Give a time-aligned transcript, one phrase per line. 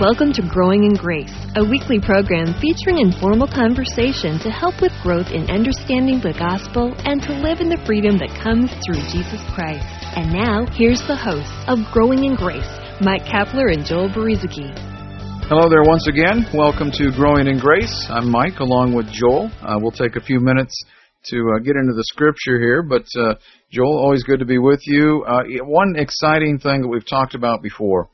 [0.00, 5.28] Welcome to Growing in Grace, a weekly program featuring informal conversation to help with growth
[5.28, 9.84] in understanding the gospel and to live in the freedom that comes through Jesus Christ.
[10.16, 12.64] And now, here's the hosts of Growing in Grace,
[13.04, 14.72] Mike Kapler and Joel Brueseke.
[15.52, 16.48] Hello there once again.
[16.56, 17.92] Welcome to Growing in Grace.
[18.08, 19.52] I'm Mike along with Joel.
[19.60, 20.72] Uh, we'll take a few minutes
[21.28, 23.34] to uh, get into the scripture here, but uh,
[23.68, 25.26] Joel, always good to be with you.
[25.28, 28.08] Uh, one exciting thing that we've talked about before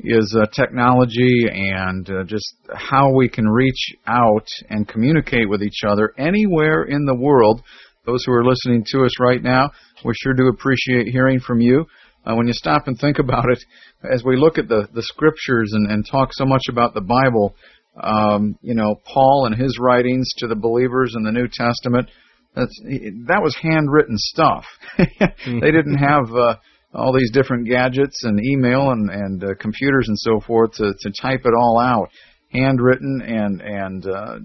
[0.00, 5.82] is uh, technology and uh, just how we can reach out and communicate with each
[5.86, 7.62] other anywhere in the world.
[8.06, 9.70] Those who are listening to us right now,
[10.04, 11.86] we sure do appreciate hearing from you.
[12.26, 13.62] Uh, when you stop and think about it,
[14.10, 17.54] as we look at the, the scriptures and, and talk so much about the Bible,
[18.02, 22.10] um, you know, Paul and his writings to the believers in the New Testament,
[22.54, 22.78] that's,
[23.26, 24.64] that was handwritten stuff.
[24.98, 26.56] they didn't have uh,
[26.94, 31.12] all these different gadgets and email and, and uh, computers and so forth to, to
[31.20, 32.08] type it all out,
[32.52, 34.38] handwritten and and uh,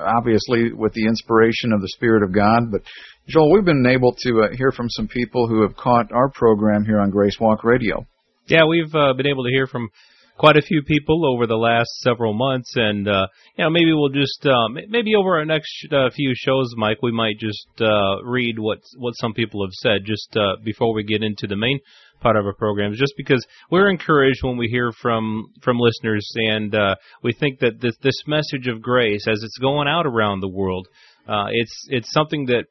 [0.00, 2.70] obviously with the inspiration of the Spirit of God.
[2.70, 2.82] But
[3.26, 6.84] Joel, we've been able to uh, hear from some people who have caught our program
[6.84, 8.06] here on Grace Walk Radio.
[8.46, 9.88] Yeah, we've uh, been able to hear from
[10.36, 14.08] quite a few people over the last several months, and uh, you know maybe we'll
[14.08, 18.58] just uh, maybe over our next uh, few shows, Mike, we might just uh, read
[18.58, 21.78] what what some people have said just uh, before we get into the main
[22.20, 26.74] part of our programs, just because we're encouraged when we hear from from listeners, and
[26.74, 30.48] uh, we think that this this message of grace, as it's going out around the
[30.48, 30.88] world,
[31.28, 32.64] uh, it's it's something that,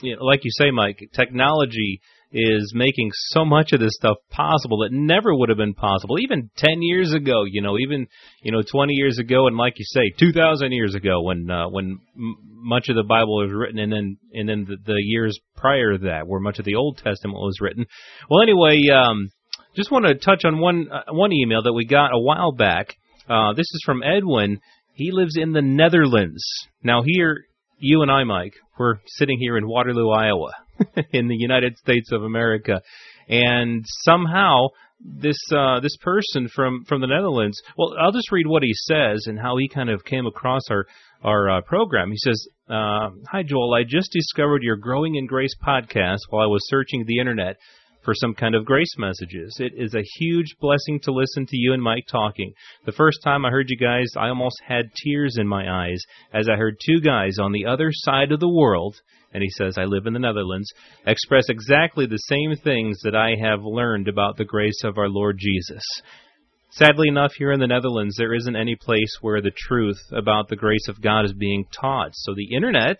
[0.00, 2.00] you know, like you say, Mike, technology
[2.32, 6.48] is making so much of this stuff possible that never would have been possible even
[6.56, 8.06] 10 years ago you know even
[8.42, 11.98] you know 20 years ago and like you say 2000 years ago when uh, when
[12.16, 15.94] m- much of the bible was written and then and then the, the years prior
[15.94, 17.84] to that where much of the old testament was written.
[18.30, 19.30] Well anyway um
[19.74, 22.94] just want to touch on one uh, one email that we got a while back.
[23.28, 24.60] Uh this is from Edwin.
[24.94, 26.44] He lives in the Netherlands.
[26.82, 27.38] Now here
[27.78, 30.52] you and I Mike we're sitting here in Waterloo Iowa
[31.12, 32.80] in the United States of America,
[33.28, 34.68] and somehow
[35.00, 37.60] this uh, this person from from the Netherlands.
[37.76, 40.86] Well, I'll just read what he says and how he kind of came across our
[41.22, 42.10] our uh, program.
[42.10, 46.46] He says, uh, "Hi Joel, I just discovered your Growing in Grace podcast while I
[46.46, 47.56] was searching the internet."
[48.02, 49.58] For some kind of grace messages.
[49.60, 52.54] It is a huge blessing to listen to you and Mike talking.
[52.86, 56.02] The first time I heard you guys, I almost had tears in my eyes
[56.32, 58.96] as I heard two guys on the other side of the world
[59.32, 60.72] and he says, I live in the Netherlands,
[61.06, 65.36] express exactly the same things that I have learned about the grace of our Lord
[65.38, 65.82] Jesus.
[66.70, 70.56] Sadly enough, here in the Netherlands, there isn't any place where the truth about the
[70.56, 72.10] grace of God is being taught.
[72.14, 72.98] So the internet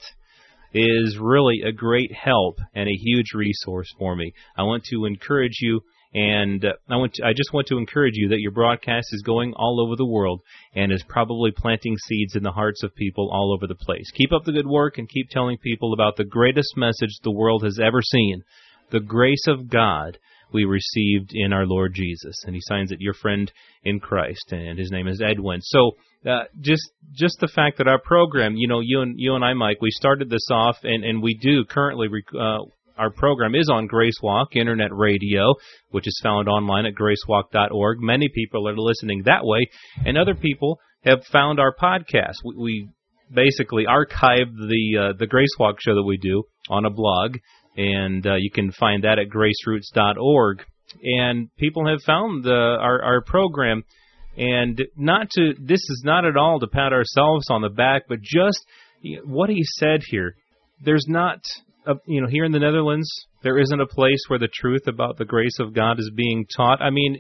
[0.72, 4.32] is really a great help and a huge resource for me.
[4.56, 5.80] I want to encourage you
[6.12, 9.22] and uh, I want to, I just want to encourage you that your broadcast is
[9.22, 10.40] going all over the world
[10.74, 14.10] and is probably planting seeds in the hearts of people all over the place.
[14.14, 17.62] Keep up the good work and keep telling people about the greatest message the world
[17.62, 18.42] has ever seen,
[18.90, 20.18] the grace of God
[20.52, 22.36] we received in our Lord Jesus.
[22.44, 23.50] And he signs it, your friend
[23.84, 25.60] in Christ, and his name is Edwin.
[25.62, 25.92] So
[26.26, 29.54] uh, just just the fact that our program, you know, you and you and I,
[29.54, 32.08] Mike, we started this off, and and we do currently.
[32.38, 32.58] Uh,
[32.98, 35.54] our program is on Gracewalk Internet Radio,
[35.90, 37.98] which is found online at gracewalk.org.
[37.98, 39.60] Many people are listening that way,
[40.04, 42.34] and other people have found our podcast.
[42.44, 42.88] We, we
[43.32, 47.36] basically archived the uh, the Gracewalk show that we do on a blog,
[47.76, 50.62] and uh, you can find that at graceroots.org.
[51.02, 53.84] And people have found the, our our program,
[54.36, 58.20] and not to this is not at all to pat ourselves on the back, but
[58.20, 58.64] just
[59.24, 60.34] what he said here.
[60.82, 61.40] There's not
[61.86, 63.08] uh, you know, here in the Netherlands,
[63.42, 66.82] there isn't a place where the truth about the grace of God is being taught.
[66.82, 67.18] I mean,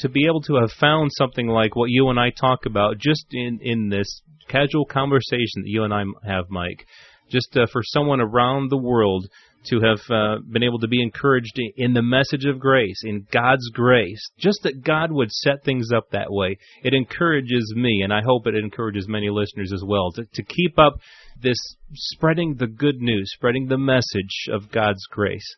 [0.00, 3.26] to be able to have found something like what you and I talk about just
[3.30, 6.84] in in this casual conversation that you and I have, Mike,
[7.30, 9.26] just uh, for someone around the world
[9.66, 13.68] to have uh, been able to be encouraged in the message of grace, in God's
[13.70, 16.58] grace, just that God would set things up that way.
[16.82, 20.78] It encourages me, and I hope it encourages many listeners as well, to, to keep
[20.78, 20.94] up
[21.40, 21.58] this
[21.94, 25.56] spreading the good news, spreading the message of God's grace.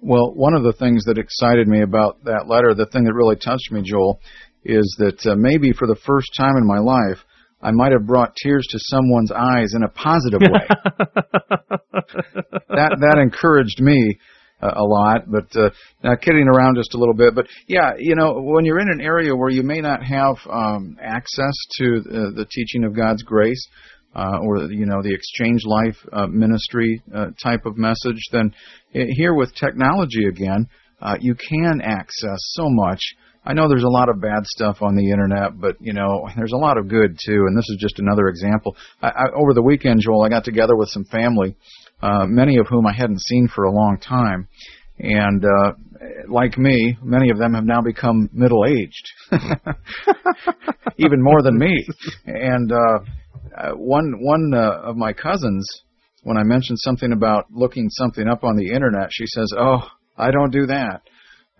[0.00, 3.36] Well, one of the things that excited me about that letter, the thing that really
[3.36, 4.20] touched me, Joel,
[4.64, 7.18] is that uh, maybe for the first time in my life,
[7.60, 10.66] I might have brought tears to someone's eyes in a positive way.
[12.68, 14.18] that that encouraged me
[14.62, 15.22] uh, a lot.
[15.30, 15.70] But uh,
[16.02, 17.34] now kidding around just a little bit.
[17.34, 20.96] But yeah, you know, when you're in an area where you may not have um,
[21.02, 23.66] access to uh, the teaching of God's grace,
[24.14, 28.52] uh, or you know the exchange life uh, ministry uh, type of message, then
[28.92, 30.66] here with technology again,
[31.00, 33.00] uh, you can access so much.
[33.48, 36.52] I know there's a lot of bad stuff on the internet, but you know there's
[36.52, 37.46] a lot of good too.
[37.46, 38.76] And this is just another example.
[39.00, 41.56] I, I, over the weekend, Joel, I got together with some family,
[42.02, 44.48] uh, many of whom I hadn't seen for a long time,
[44.98, 45.72] and uh,
[46.28, 49.08] like me, many of them have now become middle aged,
[50.98, 51.86] even more than me.
[52.26, 52.98] And uh,
[53.56, 55.66] uh, one one uh, of my cousins,
[56.22, 60.32] when I mentioned something about looking something up on the internet, she says, "Oh, I
[60.32, 61.00] don't do that."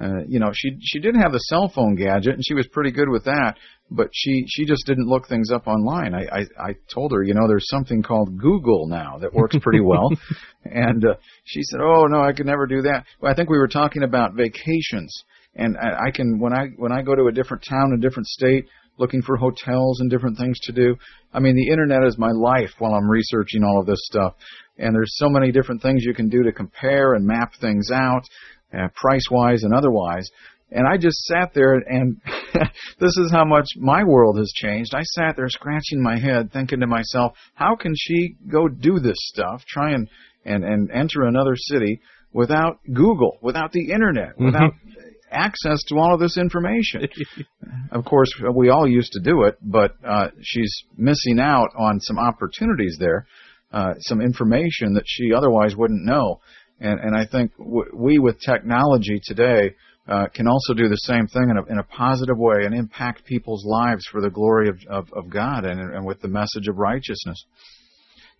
[0.01, 2.93] Uh, you know, she she did have the cell phone gadget, and she was pretty
[2.93, 3.55] good with that.
[3.91, 6.15] But she she just didn't look things up online.
[6.15, 9.81] I I, I told her, you know, there's something called Google now that works pretty
[9.81, 10.09] well,
[10.65, 11.15] and uh,
[11.45, 14.05] she said, "Oh no, I could never do that." Well, I think we were talking
[14.05, 15.25] about vacations,
[15.57, 18.29] and I, I can when I when I go to a different town, a different
[18.29, 18.67] state,
[18.99, 20.97] looking for hotels and different things to do.
[21.33, 24.35] I mean, the internet is my life while I'm researching all of this stuff.
[24.77, 28.23] And there's so many different things you can do to compare and map things out
[28.73, 30.31] uh, price wise and otherwise.
[30.71, 32.21] And I just sat there and
[33.01, 34.95] this is how much my world has changed.
[34.95, 39.17] I sat there scratching my head thinking to myself, how can she go do this
[39.19, 40.09] stuff, try and,
[40.45, 42.01] and, and enter another city
[42.33, 44.47] without Google, without the internet, mm-hmm.
[44.47, 44.73] without
[45.31, 47.07] access to all of this information.
[47.93, 52.19] of course, we all used to do it, but uh, she's missing out on some
[52.19, 53.27] opportunities there,
[53.73, 56.41] uh, some information that she otherwise wouldn't know.
[56.81, 59.75] And, and I think w- we, with technology today,
[60.09, 63.25] uh, can also do the same thing in a, in a positive way and impact
[63.27, 66.79] people's lives for the glory of, of, of God and, and with the message of
[66.79, 67.45] righteousness.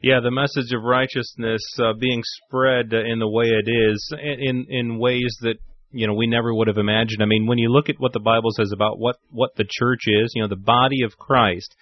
[0.01, 4.99] Yeah, the message of righteousness uh, being spread in the way it is, in in
[5.01, 5.57] ways that
[5.91, 7.21] you know we never would have imagined.
[7.21, 10.03] I mean, when you look at what the Bible says about what what the church
[10.07, 11.75] is, you know, the body of Christ,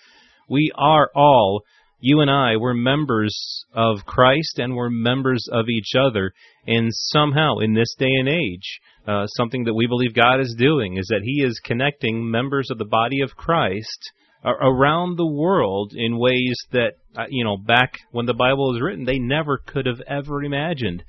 [0.49, 1.62] we are all
[1.98, 6.32] you and I, we're members of Christ and we're members of each other.
[6.66, 10.96] And somehow, in this day and age, uh, something that we believe God is doing
[10.96, 14.12] is that He is connecting members of the body of Christ
[14.44, 19.04] around the world in ways that, uh, you know, back when the Bible was written,
[19.04, 21.02] they never could have ever imagined.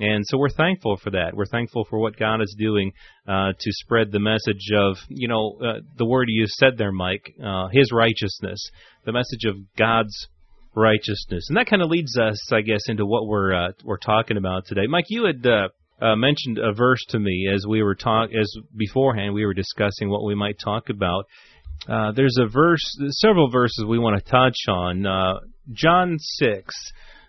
[0.00, 1.32] And so we're thankful for that.
[1.34, 2.92] We're thankful for what God is doing
[3.28, 7.34] uh, to spread the message of, you know, uh, the word you said there, Mike,
[7.44, 8.70] uh, His righteousness,
[9.04, 10.28] the message of God's
[10.74, 14.38] righteousness, and that kind of leads us, I guess, into what we're uh, we're talking
[14.38, 14.86] about today.
[14.88, 15.68] Mike, you had uh,
[16.00, 20.08] uh, mentioned a verse to me as we were talk as beforehand we were discussing
[20.08, 21.26] what we might talk about.
[22.16, 22.80] There's a verse,
[23.20, 25.40] several verses we want to touch on.
[25.72, 26.74] John six.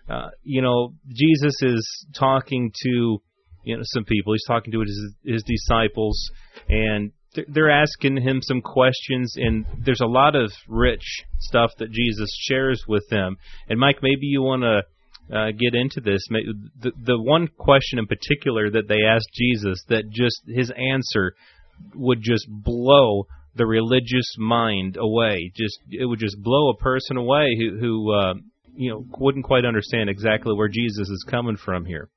[0.08, 3.18] Uh, you know, Jesus is talking to
[3.64, 4.32] you know some people.
[4.32, 6.30] He's talking to his his disciples,
[6.68, 7.12] and
[7.48, 12.84] they're asking him some questions, and there's a lot of rich stuff that Jesus shares
[12.86, 13.36] with them.
[13.68, 14.82] And Mike, maybe you want to
[15.34, 16.26] uh, get into this.
[16.28, 21.34] The, the one question in particular that they asked Jesus that just his answer
[21.94, 25.52] would just blow the religious mind away.
[25.54, 28.34] Just it would just blow a person away who who uh,
[28.74, 32.08] you know wouldn't quite understand exactly where Jesus is coming from here.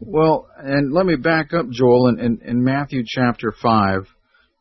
[0.00, 4.06] Well, and let me back up, Joel, in, in, in Matthew chapter five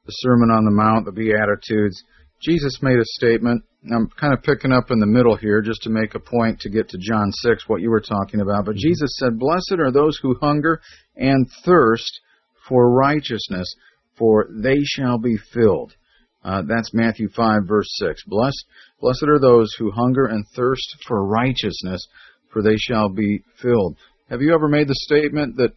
[0.05, 2.03] the Sermon on the Mount, the Beatitudes,
[2.41, 3.63] Jesus made a statement.
[3.93, 6.69] I'm kind of picking up in the middle here just to make a point to
[6.69, 8.65] get to John 6, what you were talking about.
[8.65, 8.89] But mm-hmm.
[8.89, 10.81] Jesus said, Blessed are those who hunger
[11.15, 12.21] and thirst
[12.67, 13.75] for righteousness,
[14.17, 15.93] for they shall be filled.
[16.43, 18.23] Uh, that's Matthew 5, verse 6.
[18.25, 18.65] Blessed,
[18.99, 22.05] blessed are those who hunger and thirst for righteousness,
[22.51, 23.95] for they shall be filled.
[24.29, 25.71] Have you ever made the statement that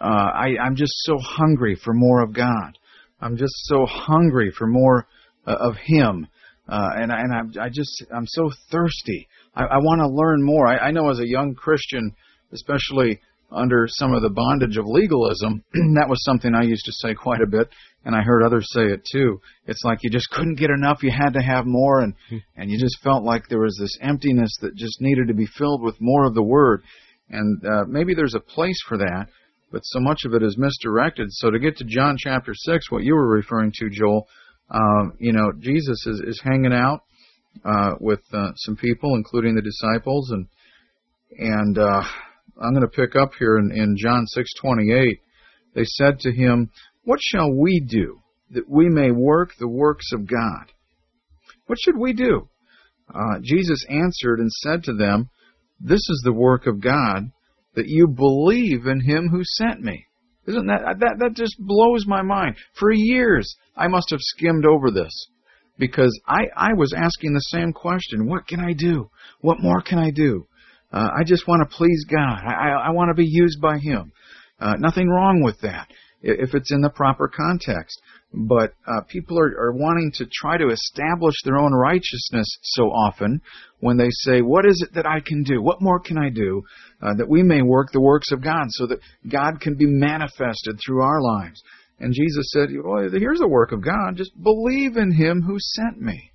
[0.00, 2.78] uh, I, I'm just so hungry for more of God?
[3.20, 5.06] I'm just so hungry for more
[5.46, 6.28] uh, of Him,
[6.68, 9.28] uh, and I, and I, I just I'm so thirsty.
[9.54, 10.66] I, I want to learn more.
[10.66, 12.14] I, I know as a young Christian,
[12.52, 13.20] especially
[13.54, 15.62] under some of the bondage of legalism,
[15.94, 17.68] that was something I used to say quite a bit,
[18.04, 19.40] and I heard others say it too.
[19.66, 22.38] It's like you just couldn't get enough; you had to have more, and hmm.
[22.56, 25.82] and you just felt like there was this emptiness that just needed to be filled
[25.82, 26.82] with more of the Word.
[27.30, 29.28] And uh, maybe there's a place for that,
[29.72, 31.28] but so much of it is misdirected.
[31.30, 34.28] So to get to John chapter 6, what you were referring to, Joel,
[34.70, 37.00] um, you know, Jesus is, is hanging out
[37.64, 40.46] uh, with uh, some people, including the disciples, and
[41.36, 42.02] and uh,
[42.60, 45.20] I'm going to pick up here in, in John 6:28.
[45.74, 46.70] They said to him,
[47.04, 48.20] "What shall we do
[48.50, 50.72] that we may work the works of God?"
[51.66, 52.48] What should we do?
[53.12, 55.30] Uh, Jesus answered and said to them,
[55.80, 57.30] "This is the work of God,
[57.74, 60.06] that you believe in him who sent me.
[60.46, 62.56] Isn't that that that just blows my mind?
[62.78, 65.28] For years I must have skimmed over this
[65.78, 69.10] because I I was asking the same question, what can I do?
[69.40, 70.46] What more can I do?
[70.94, 72.38] Uh, I just want to please God.
[72.46, 74.12] I I, I want to be used by him.
[74.60, 75.88] Uh, nothing wrong with that.
[76.22, 78.00] if it's in the proper context.
[78.32, 83.40] But uh, people are, are wanting to try to establish their own righteousness so often
[83.80, 85.60] when they say, What is it that I can do?
[85.60, 86.62] What more can I do?
[87.02, 90.78] Uh, that we may work the works of God so that God can be manifested
[90.84, 91.62] through our lives.
[92.00, 94.16] And Jesus said, well, Here's the work of God.
[94.16, 96.32] Just believe in Him who sent me.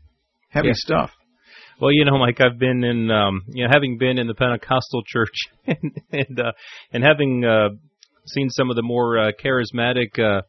[0.50, 0.74] Heavy yeah.
[0.76, 1.12] stuff.
[1.80, 5.02] Well, you know, Mike, I've been in, um, you know, having been in the Pentecostal
[5.08, 5.34] church
[5.68, 6.52] and and, uh,
[6.92, 7.70] and having uh,
[8.26, 10.42] seen some of the more uh, charismatic uh,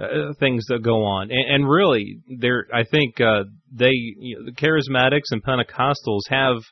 [0.00, 4.44] uh, things that go on, and, and really, there, I think uh, they, you know,
[4.44, 6.62] the charismatics and Pentecostals have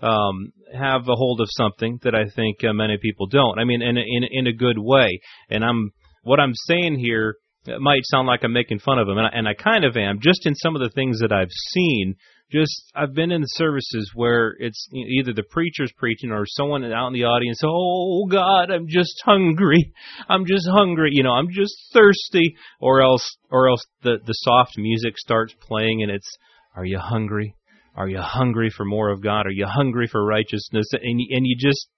[0.00, 3.58] um, have a hold of something that I think uh, many people don't.
[3.58, 5.20] I mean, in a, in in a good way.
[5.50, 5.90] And I'm
[6.22, 7.36] what I'm saying here
[7.78, 10.18] might sound like I'm making fun of them, and I, and I kind of am,
[10.22, 12.16] just in some of the things that I've seen
[12.50, 17.12] just I've been in services where it's either the preacher's preaching or someone out in
[17.12, 17.60] the audience.
[17.64, 19.92] Oh God, I'm just hungry.
[20.28, 21.10] I'm just hungry.
[21.12, 22.56] You know, I'm just thirsty.
[22.80, 26.28] Or else, or else the the soft music starts playing and it's,
[26.76, 27.56] Are you hungry?
[27.96, 29.46] Are you hungry for more of God?
[29.46, 30.86] Are you hungry for righteousness?
[30.92, 31.88] And and you just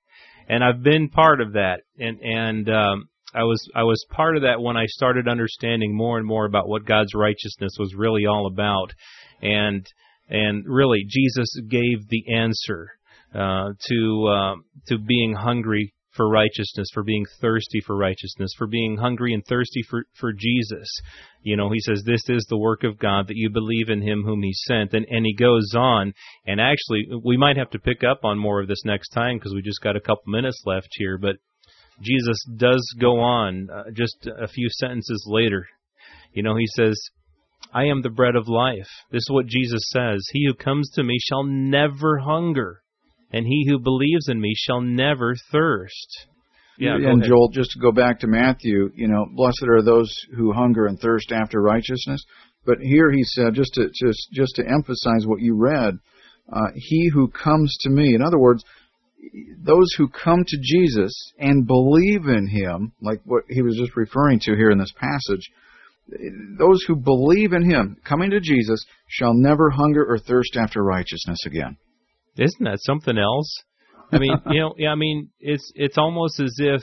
[0.48, 1.80] and I've been part of that.
[1.98, 6.18] And and um, I was I was part of that when I started understanding more
[6.18, 8.92] and more about what God's righteousness was really all about.
[9.42, 9.86] And
[10.28, 12.90] and really, Jesus gave the answer
[13.34, 14.54] uh, to uh,
[14.88, 19.82] to being hungry for righteousness, for being thirsty for righteousness, for being hungry and thirsty
[19.88, 20.88] for, for Jesus.
[21.42, 24.22] You know, he says, This is the work of God, that you believe in him
[24.24, 24.94] whom he sent.
[24.94, 26.14] And, and he goes on,
[26.46, 29.54] and actually, we might have to pick up on more of this next time because
[29.54, 31.18] we just got a couple minutes left here.
[31.18, 31.36] But
[32.00, 35.66] Jesus does go on uh, just a few sentences later.
[36.32, 36.98] You know, he says,
[37.72, 38.88] I am the bread of life.
[39.10, 40.26] This is what Jesus says.
[40.32, 42.80] He who comes to me shall never hunger,
[43.32, 46.26] and he who believes in me shall never thirst.
[46.78, 50.52] Yeah, and Joel, just to go back to Matthew, you know, blessed are those who
[50.52, 52.22] hunger and thirst after righteousness.
[52.66, 55.94] But here he said, just to just just to emphasize what you read,
[56.52, 58.14] uh, he who comes to me.
[58.14, 58.62] In other words,
[59.58, 64.40] those who come to Jesus and believe in him, like what he was just referring
[64.40, 65.50] to here in this passage,
[66.58, 71.38] those who believe in him, coming to Jesus, shall never hunger or thirst after righteousness
[71.46, 71.76] again.
[72.38, 73.52] Isn't that something else?
[74.12, 76.82] I mean, you know, yeah, I mean, it's it's almost as if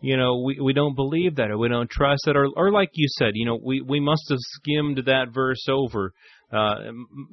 [0.00, 2.90] you know we we don't believe that or we don't trust that or or like
[2.94, 6.12] you said, you know, we we must have skimmed that verse over.
[6.52, 6.76] Uh,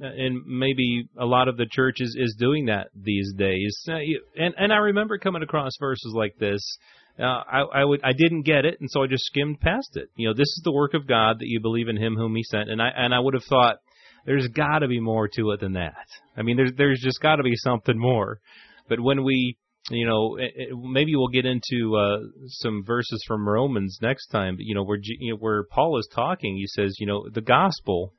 [0.02, 3.86] and maybe a lot of the churches is doing that these days.
[3.88, 6.62] And and I remember coming across verses like this
[7.20, 10.10] uh, I, I would I didn't get it, and so I just skimmed past it.
[10.16, 12.44] You know, this is the work of God that you believe in Him whom He
[12.44, 13.78] sent, and I and I would have thought
[14.26, 16.08] there's got to be more to it than that.
[16.36, 18.40] I mean, there's there's just got to be something more.
[18.90, 19.58] But when we
[19.90, 24.56] you know, it, it, maybe we'll get into uh, some verses from Romans next time.
[24.56, 27.42] But you know, where you know, where Paul is talking, he says, you know, the
[27.42, 28.14] gospel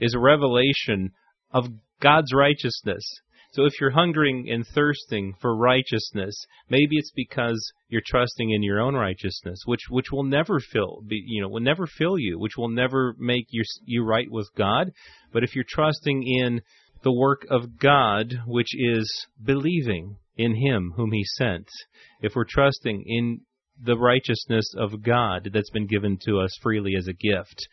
[0.00, 1.12] is a revelation
[1.52, 1.66] of
[2.00, 3.04] God's righteousness.
[3.58, 8.80] So if you're hungering and thirsting for righteousness, maybe it's because you're trusting in your
[8.80, 12.68] own righteousness, which which will never fill, you know, will never fill you, which will
[12.68, 14.92] never make you you right with God.
[15.32, 16.62] But if you're trusting in
[17.02, 21.66] the work of God, which is believing in Him whom He sent,
[22.22, 23.40] if we're trusting in
[23.82, 27.66] the righteousness of God that's been given to us freely as a gift,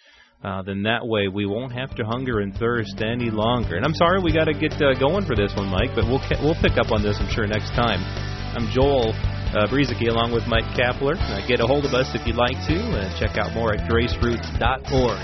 [0.46, 3.78] uh, then that way we won't have to hunger and thirst any longer.
[3.78, 6.22] And I'm sorry we got to get uh, going for this one, Mike, but we'll
[6.46, 8.06] we'll pick up on this, I'm sure, next time.
[8.54, 9.10] I'm Joel
[9.58, 11.18] uh, along with Mike Kapler.
[11.18, 13.90] Uh, get a hold of us if you'd like to, and check out more at
[13.90, 15.18] graceroots.org.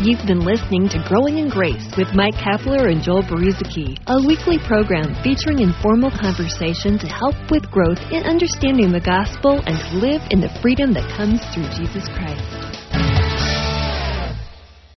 [0.00, 4.56] You've been listening to Growing in Grace with Mike Kapler and Joel Brueseke, a weekly
[4.64, 10.22] program featuring informal conversation to help with growth in understanding the gospel and to live
[10.30, 12.69] in the freedom that comes through Jesus Christ.